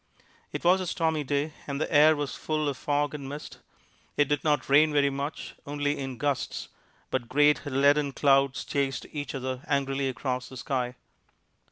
[0.51, 3.59] It was a stormy day and the air was full of fog and mist.
[4.17, 6.69] It did not rain very much, only in gusts,
[7.11, 10.95] but great leaden clouds chased each other angrily across the sky.